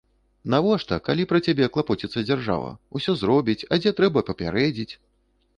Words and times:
Навошта, 0.53 0.97
калі 1.07 1.25
пра 1.31 1.41
цябе 1.49 1.67
клапоціцца 1.75 2.25
дзяржава, 2.29 2.71
усё 3.01 3.15
зробіць, 3.21 3.59
а 3.73 3.83
дзе 3.85 3.97
трэба, 4.01 4.25
папярэдзіць? 4.31 4.91